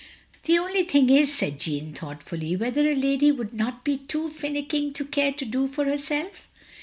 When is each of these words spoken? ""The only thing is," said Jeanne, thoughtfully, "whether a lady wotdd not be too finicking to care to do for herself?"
""The 0.45 0.57
only 0.57 0.83
thing 0.83 1.11
is," 1.11 1.31
said 1.31 1.59
Jeanne, 1.59 1.93
thoughtfully, 1.93 2.55
"whether 2.55 2.89
a 2.89 2.95
lady 2.95 3.31
wotdd 3.31 3.53
not 3.53 3.83
be 3.83 3.97
too 3.99 4.29
finicking 4.29 4.93
to 4.93 5.05
care 5.05 5.31
to 5.33 5.45
do 5.45 5.67
for 5.67 5.85
herself?" 5.85 6.47